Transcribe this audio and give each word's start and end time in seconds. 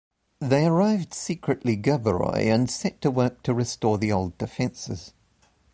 They 0.39 0.65
arrived 0.65 1.13
secretly 1.13 1.77
Gerberoy 1.77 2.51
and 2.51 2.71
set 2.71 3.01
to 3.01 3.11
work 3.11 3.43
to 3.43 3.53
restore 3.53 3.99
the 3.99 4.11
old 4.11 4.35
defenses. 4.39 5.13